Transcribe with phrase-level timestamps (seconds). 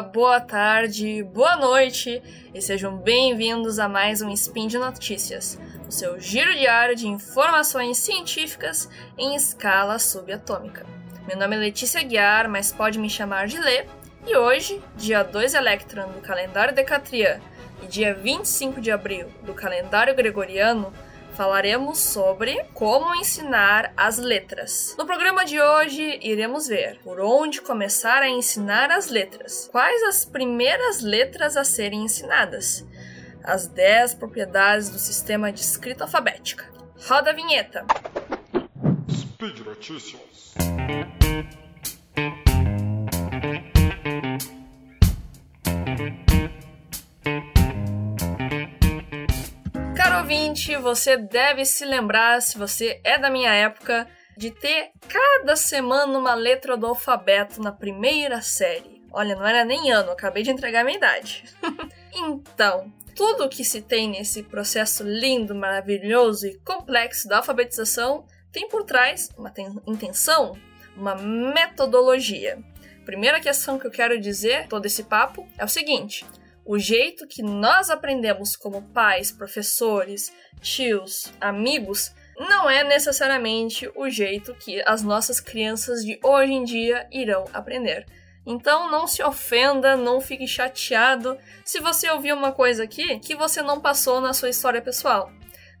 [0.00, 5.58] boa tarde, boa noite e sejam bem-vindos a mais um Spin de Notícias,
[5.88, 10.84] o seu giro diário de informações científicas em escala subatômica.
[11.28, 13.86] Meu nome é Letícia Guiar, mas pode me chamar de Lê,
[14.26, 17.40] e hoje, dia 2 Electron do calendário Decatrian
[17.82, 20.92] e dia 25 de abril do calendário Gregoriano,
[21.34, 24.94] falaremos sobre como ensinar as letras.
[24.96, 30.24] No programa de hoje, iremos ver por onde começar a ensinar as letras, quais as
[30.24, 32.86] primeiras letras a serem ensinadas,
[33.42, 36.64] as 10 propriedades do sistema de escrita alfabética.
[37.06, 37.84] Roda a vinheta!
[39.10, 40.54] Speed Notícias.
[50.24, 56.18] Ouvinte, você deve se lembrar, se você é da minha época, de ter cada semana
[56.18, 59.04] uma letra do alfabeto na primeira série.
[59.12, 61.44] Olha, não era nem ano, acabei de entregar minha idade.
[62.16, 68.84] então, tudo que se tem nesse processo lindo, maravilhoso e complexo da alfabetização tem por
[68.84, 69.52] trás uma
[69.86, 70.56] intenção,
[70.96, 72.58] uma metodologia.
[73.04, 76.24] Primeira questão que eu quero dizer todo esse papo é o seguinte:
[76.64, 84.54] o jeito que nós aprendemos como pais, professores, tios, amigos, não é necessariamente o jeito
[84.54, 88.06] que as nossas crianças de hoje em dia irão aprender.
[88.46, 93.62] Então não se ofenda, não fique chateado se você ouvir uma coisa aqui que você
[93.62, 95.30] não passou na sua história pessoal.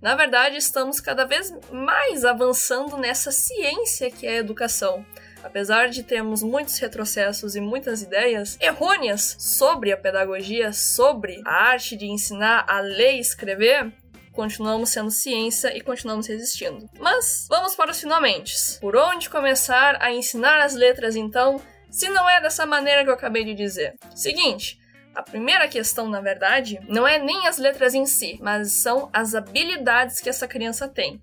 [0.00, 5.04] Na verdade, estamos cada vez mais avançando nessa ciência que é a educação.
[5.44, 11.96] Apesar de termos muitos retrocessos e muitas ideias errôneas sobre a pedagogia, sobre a arte
[11.96, 13.92] de ensinar a ler e escrever,
[14.32, 16.88] continuamos sendo ciência e continuamos resistindo.
[16.98, 18.54] Mas vamos para os finalmente.
[18.80, 21.60] Por onde começar a ensinar as letras então,
[21.90, 23.94] se não é dessa maneira que eu acabei de dizer?
[24.14, 24.80] Seguinte,
[25.14, 29.34] a primeira questão, na verdade, não é nem as letras em si, mas são as
[29.34, 31.20] habilidades que essa criança tem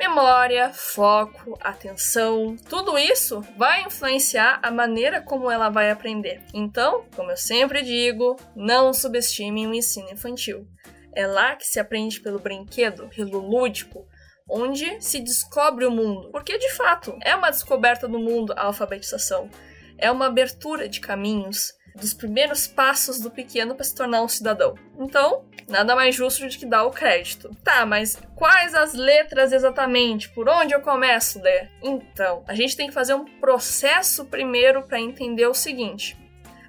[0.00, 6.40] memória, foco, atenção, tudo isso vai influenciar a maneira como ela vai aprender.
[6.54, 10.66] Então, como eu sempre digo, não subestime o ensino infantil.
[11.14, 14.08] É lá que se aprende pelo brinquedo, pelo lúdico,
[14.48, 16.30] onde se descobre o mundo.
[16.30, 19.50] Porque de fato é uma descoberta do mundo a alfabetização.
[19.98, 24.74] É uma abertura de caminhos, dos primeiros passos do pequeno para se tornar um cidadão.
[24.98, 27.54] Então, nada mais justo do que dar o crédito.
[27.62, 30.28] Tá, mas quais as letras exatamente?
[30.30, 31.70] Por onde eu começo ler?
[31.82, 36.16] Então, a gente tem que fazer um processo primeiro para entender o seguinte.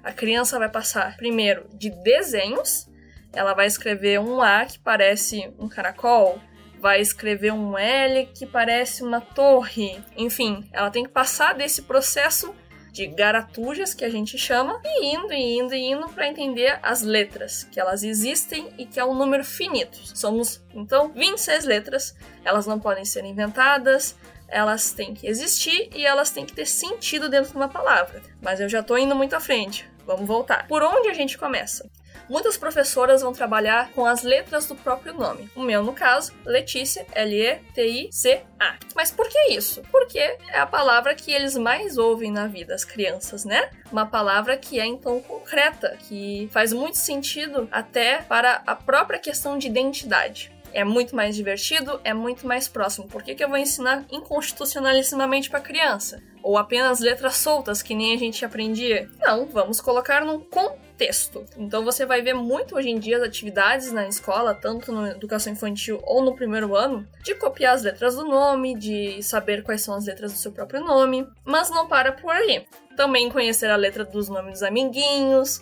[0.02, 2.88] A criança vai passar primeiro de desenhos,
[3.32, 6.40] ela vai escrever um A que parece um caracol,
[6.80, 10.02] vai escrever um L que parece uma torre.
[10.16, 12.52] Enfim, ela tem que passar desse processo
[12.92, 17.00] de garatujas, que a gente chama, e indo e indo e indo para entender as
[17.00, 19.98] letras, que elas existem e que é um número finito.
[20.16, 22.14] Somos, então, 26 letras,
[22.44, 24.14] elas não podem ser inventadas,
[24.46, 28.20] elas têm que existir e elas têm que ter sentido dentro de uma palavra.
[28.42, 29.90] Mas eu já estou indo muito à frente.
[30.06, 30.68] Vamos voltar.
[30.68, 31.88] Por onde a gente começa?
[32.32, 35.50] Muitas professoras vão trabalhar com as letras do próprio nome.
[35.54, 38.76] O meu, no caso, Letícia, L-E-T-I-C-A.
[38.96, 39.82] Mas por que isso?
[39.92, 43.68] Porque é a palavra que eles mais ouvem na vida, as crianças, né?
[43.92, 49.58] Uma palavra que é então concreta, que faz muito sentido até para a própria questão
[49.58, 53.06] de identidade é muito mais divertido, é muito mais próximo.
[53.06, 56.22] Por que, que eu vou ensinar inconstitucionalissimamente para criança?
[56.42, 59.08] Ou apenas letras soltas que nem a gente aprendia?
[59.20, 61.44] Não, vamos colocar num contexto texto.
[61.56, 65.52] Então você vai ver muito hoje em dia as atividades na escola, tanto na educação
[65.52, 69.96] infantil ou no primeiro ano, de copiar as letras do nome, de saber quais são
[69.96, 72.64] as letras do seu próprio nome, mas não para por aí.
[72.96, 75.60] Também conhecer a letra dos nomes dos amiguinhos,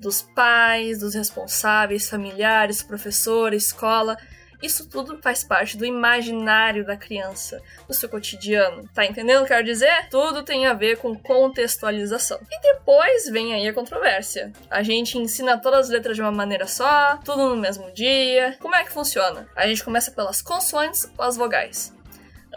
[0.00, 4.16] dos pais, dos responsáveis, familiares, professor, escola.
[4.64, 8.88] Isso tudo faz parte do imaginário da criança, do seu cotidiano.
[8.94, 10.08] Tá entendendo o que eu quero dizer?
[10.08, 12.40] Tudo tem a ver com contextualização.
[12.50, 14.50] E depois vem aí a controvérsia.
[14.70, 18.56] A gente ensina todas as letras de uma maneira só, tudo no mesmo dia.
[18.58, 19.46] Como é que funciona?
[19.54, 21.94] A gente começa pelas consoantes ou as vogais.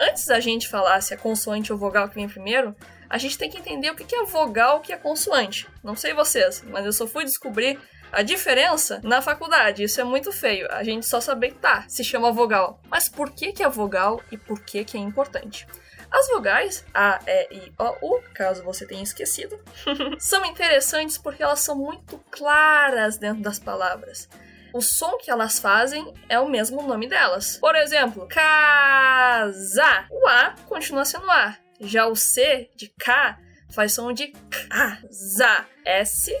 [0.00, 2.74] Antes da gente falar se é consoante ou vogal que vem primeiro,
[3.10, 5.68] a gente tem que entender o que é vogal o que é consoante.
[5.84, 7.78] Não sei vocês, mas eu só fui descobrir
[8.12, 10.66] a diferença na faculdade, isso é muito feio.
[10.70, 12.80] A gente só saber que tá, se chama vogal.
[12.88, 15.66] Mas por que que é vogal e por que que é importante?
[16.10, 19.60] As vogais A, E, I, O, U, caso você tenha esquecido,
[20.18, 24.28] são interessantes porque elas são muito claras dentro das palavras.
[24.72, 27.56] O som que elas fazem é o mesmo nome delas.
[27.56, 30.06] Por exemplo, casa.
[30.10, 31.56] O A continua sendo A.
[31.80, 33.38] Já o C de K
[33.70, 36.32] faz som de K, za, S,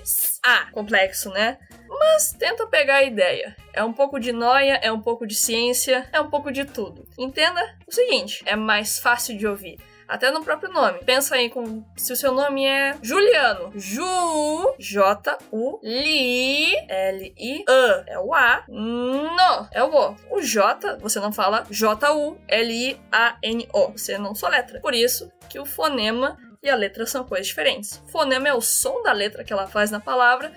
[0.42, 0.70] A.
[0.72, 1.58] Complexo, né?
[1.88, 3.56] Mas tenta pegar a ideia.
[3.72, 7.06] É um pouco de noia, é um pouco de ciência, é um pouco de tudo.
[7.18, 9.78] Entenda o seguinte: é mais fácil de ouvir
[10.08, 11.00] até no próprio nome.
[11.04, 13.70] Pensa aí com se o seu nome é Juliano.
[13.74, 18.64] Ju, J U L I A é o A.
[18.68, 20.16] No é o O.
[20.30, 23.88] O J, você não fala J U L I A N O.
[23.92, 24.80] Você não soletra.
[24.80, 28.02] Por isso que o fonema e a letra são coisas diferentes.
[28.08, 30.52] Fonema é o som da letra que ela faz na palavra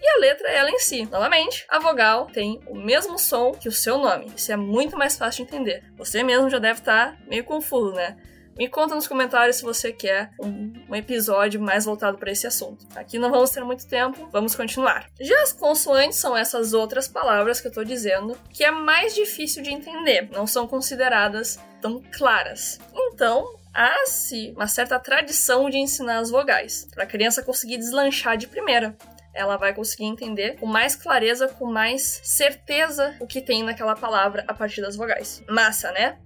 [0.00, 1.04] e a letra é ela em si.
[1.04, 4.32] Novamente, a vogal tem o mesmo som que o seu nome.
[4.34, 5.84] Isso é muito mais fácil de entender.
[5.96, 8.16] Você mesmo já deve estar meio confuso, né?
[8.56, 12.86] Me conta nos comentários se você quer um, um episódio mais voltado para esse assunto.
[12.94, 15.06] Aqui não vamos ter muito tempo, vamos continuar.
[15.20, 19.62] Já as consoantes são essas outras palavras que eu estou dizendo que é mais difícil
[19.62, 22.78] de entender, não são consideradas tão claras.
[22.94, 28.46] Então, há-se uma certa tradição de ensinar as vogais, para a criança conseguir deslanchar de
[28.46, 28.96] primeira
[29.32, 34.44] ela vai conseguir entender com mais clareza, com mais certeza o que tem naquela palavra
[34.46, 35.42] a partir das vogais.
[35.48, 36.18] Massa, né?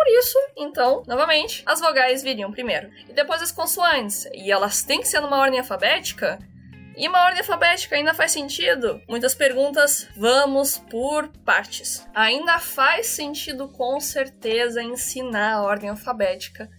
[0.00, 2.88] Por isso, então, novamente, as vogais viriam primeiro.
[3.06, 4.26] E depois as consoantes.
[4.32, 6.38] E elas têm que ser numa ordem alfabética?
[6.96, 9.02] E uma ordem alfabética ainda faz sentido?
[9.06, 12.02] Muitas perguntas, vamos por partes.
[12.14, 16.70] Ainda faz sentido com certeza ensinar a ordem alfabética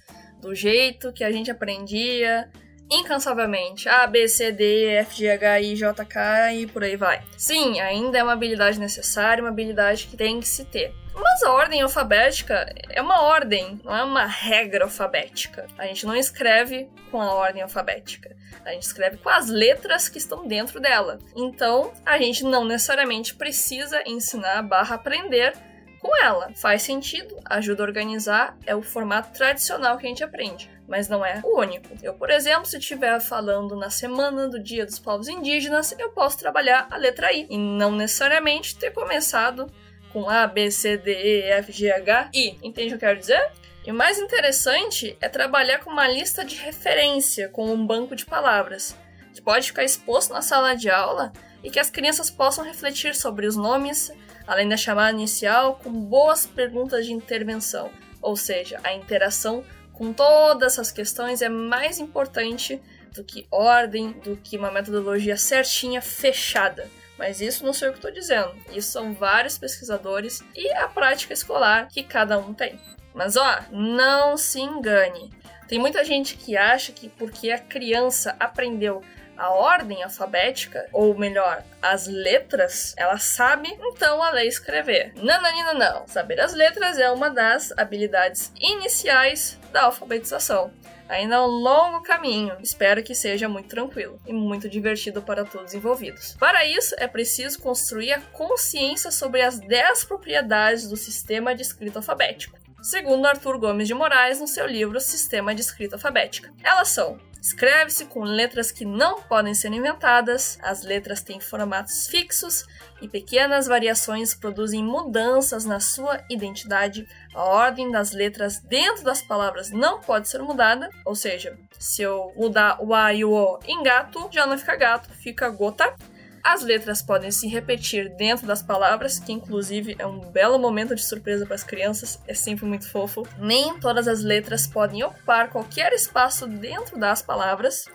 [0.41, 2.49] do jeito que a gente aprendia
[2.89, 3.87] incansavelmente.
[3.87, 7.21] A, B, C, D, F, G, H, I, J, K e por aí vai.
[7.37, 10.91] Sim, ainda é uma habilidade necessária, uma habilidade que tem que se ter.
[11.13, 15.67] Mas a ordem alfabética é uma ordem, não é uma regra alfabética.
[15.77, 18.35] A gente não escreve com a ordem alfabética.
[18.63, 21.19] A gente escreve com as letras que estão dentro dela.
[21.35, 25.53] Então, a gente não necessariamente precisa ensinar barra aprender
[25.99, 26.51] com ela.
[26.55, 31.25] Faz sentido, ajuda a organizar, é o formato tradicional que a gente aprende mas não
[31.25, 31.87] é o único.
[32.03, 36.37] Eu, por exemplo, se estiver falando na semana do Dia dos Povos Indígenas, eu posso
[36.37, 39.71] trabalhar a letra I e não necessariamente ter começado
[40.11, 42.57] com A, B, C, D, E, F, G, H, I.
[42.61, 43.51] Entende o que eu quero dizer?
[43.85, 48.25] E o mais interessante é trabalhar com uma lista de referência, com um banco de
[48.25, 48.95] palavras,
[49.33, 51.31] que pode ficar exposto na sala de aula
[51.63, 54.11] e que as crianças possam refletir sobre os nomes,
[54.45, 57.89] além da chamada inicial, com boas perguntas de intervenção,
[58.21, 59.63] ou seja, a interação
[59.93, 62.81] com todas essas questões é mais importante
[63.13, 66.89] do que ordem, do que uma metodologia certinha, fechada.
[67.21, 68.51] Mas isso não sou eu que estou dizendo.
[68.71, 72.79] Isso são vários pesquisadores e a prática escolar que cada um tem.
[73.13, 75.31] Mas ó, não se engane.
[75.67, 79.03] Tem muita gente que acha que porque a criança aprendeu
[79.37, 85.13] a ordem alfabética, ou melhor, as letras, ela sabe então a ler escrever.
[85.15, 85.39] Não,
[85.75, 86.07] não.
[86.07, 90.71] Saber as letras é uma das habilidades iniciais da alfabetização.
[91.11, 95.73] Ainda é um longo caminho, espero que seja muito tranquilo e muito divertido para todos
[95.73, 96.37] envolvidos.
[96.39, 101.99] Para isso, é preciso construir a consciência sobre as 10 propriedades do sistema de escrita
[101.99, 106.49] alfabético, segundo Arthur Gomes de Moraes no seu livro Sistema de Escrita Alfabética.
[106.63, 112.67] Elas são Escreve-se com letras que não podem ser inventadas, as letras têm formatos fixos
[113.01, 117.07] e pequenas variações produzem mudanças na sua identidade.
[117.33, 122.31] A ordem das letras dentro das palavras não pode ser mudada, ou seja, se eu
[122.35, 125.95] mudar o A e o O em gato, já não fica gato, fica gota.
[126.43, 131.03] As letras podem se repetir dentro das palavras, que inclusive é um belo momento de
[131.03, 133.27] surpresa para as crianças, é sempre muito fofo.
[133.37, 137.85] Nem todas as letras podem ocupar qualquer espaço dentro das palavras.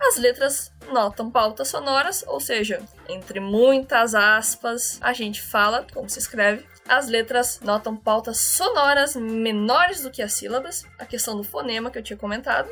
[0.00, 6.18] As letras notam pautas sonoras, ou seja, entre muitas aspas, a gente fala como se
[6.18, 6.64] escreve.
[6.88, 11.98] As letras notam pautas sonoras menores do que as sílabas, a questão do fonema que
[11.98, 12.70] eu tinha comentado.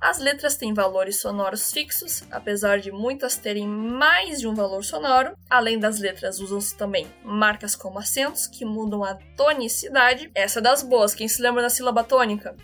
[0.00, 5.36] As letras têm valores sonoros fixos, apesar de muitas terem mais de um valor sonoro.
[5.48, 10.30] Além das letras, usam-se também marcas como acentos, que mudam a tonicidade.
[10.34, 12.56] Essa é das boas, quem se lembra da sílaba tônica?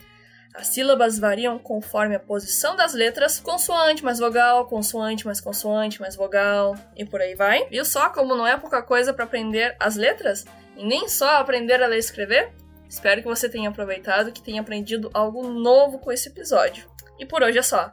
[0.55, 6.17] As sílabas variam conforme a posição das letras, consoante mais vogal, consoante mais consoante mais
[6.17, 7.67] vogal e por aí vai.
[7.67, 10.47] Viu só como não é pouca coisa para aprender as letras?
[10.75, 12.55] E nem só aprender a ler e escrever?
[12.89, 16.96] Espero que você tenha aproveitado, que tenha aprendido algo novo com esse episódio.
[17.19, 17.91] E por hoje é só.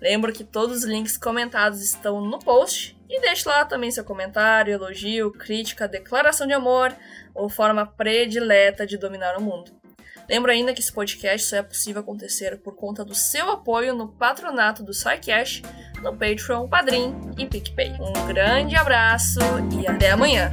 [0.00, 4.72] Lembro que todos os links comentados estão no post e deixe lá também seu comentário,
[4.72, 6.94] elogio, crítica, declaração de amor
[7.34, 9.72] ou forma predileta de dominar o mundo.
[10.28, 14.08] Lembro ainda que esse podcast só é possível acontecer por conta do seu apoio no
[14.08, 15.62] patronato do SciCash,
[16.02, 17.92] no Patreon, Padrim e PicPay.
[17.98, 19.40] Um grande abraço
[19.80, 20.52] e até amanhã!